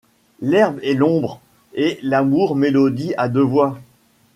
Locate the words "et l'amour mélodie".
1.75-3.13